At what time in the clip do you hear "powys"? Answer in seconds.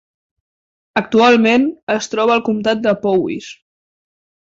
3.05-3.51